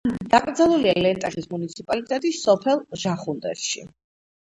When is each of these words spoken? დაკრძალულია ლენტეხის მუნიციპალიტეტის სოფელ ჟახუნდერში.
დაკრძალულია 0.33 0.93
ლენტეხის 1.05 1.47
მუნიციპალიტეტის 1.51 2.39
სოფელ 2.47 2.81
ჟახუნდერში. 3.03 3.85